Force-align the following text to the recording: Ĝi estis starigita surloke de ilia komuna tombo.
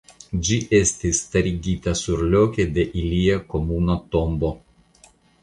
Ĝi 0.45 0.55
estis 0.77 1.19
starigita 1.25 1.93
surloke 1.99 2.67
de 2.79 2.87
ilia 3.03 3.37
komuna 3.55 4.01
tombo. 4.17 4.53